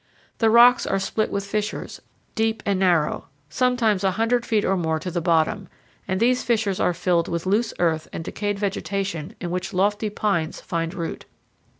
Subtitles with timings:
[0.39, 2.01] The rocks are split with fissures,
[2.33, 5.67] deep and narrow, sometimes a hundred feet or more to the bottom,
[6.07, 10.59] and these fissures are filled with loose earth and decayed vegetation in which lofty pines
[10.59, 11.25] find root.